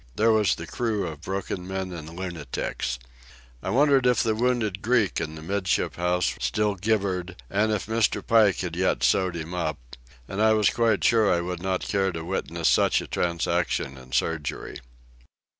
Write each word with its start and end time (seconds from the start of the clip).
There 0.15 0.31
was 0.31 0.55
the 0.55 0.65
crew 0.65 1.05
of 1.05 1.21
broken 1.21 1.67
men 1.67 1.93
and 1.93 2.15
lunatics. 2.17 2.97
I 3.61 3.69
wondered 3.69 4.07
if 4.07 4.23
the 4.23 4.33
wounded 4.33 4.81
Greek 4.81 5.21
in 5.21 5.35
the 5.35 5.43
'midship 5.43 5.95
house 5.97 6.35
still 6.39 6.73
gibbered, 6.73 7.35
and 7.51 7.71
if 7.71 7.85
Mr. 7.85 8.25
Pike 8.25 8.61
had 8.61 8.75
yet 8.75 9.03
sewed 9.03 9.35
him 9.35 9.53
up; 9.53 9.77
and 10.27 10.41
I 10.41 10.53
was 10.53 10.71
quite 10.71 11.03
sure 11.03 11.31
I 11.31 11.41
would 11.41 11.61
not 11.61 11.81
care 11.87 12.11
to 12.13 12.25
witness 12.25 12.67
such 12.67 12.99
a 12.99 13.05
transaction 13.05 13.95
in 13.95 14.11
surgery. 14.11 14.79